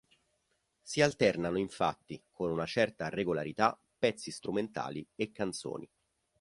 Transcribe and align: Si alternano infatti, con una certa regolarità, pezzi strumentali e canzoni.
Si 0.81 0.99
alternano 0.99 1.59
infatti, 1.59 2.19
con 2.31 2.49
una 2.49 2.65
certa 2.65 3.07
regolarità, 3.09 3.79
pezzi 3.99 4.31
strumentali 4.31 5.07
e 5.13 5.31
canzoni. 5.31 5.87